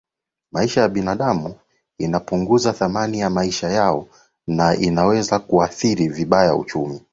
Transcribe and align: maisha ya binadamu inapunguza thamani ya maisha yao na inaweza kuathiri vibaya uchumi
maisha 0.51 0.81
ya 0.81 0.89
binadamu 0.89 1.55
inapunguza 1.97 2.73
thamani 2.73 3.19
ya 3.19 3.29
maisha 3.29 3.69
yao 3.69 4.07
na 4.47 4.75
inaweza 4.75 5.39
kuathiri 5.39 6.07
vibaya 6.07 6.55
uchumi 6.55 7.01